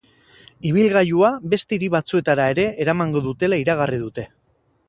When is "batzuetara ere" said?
1.97-2.67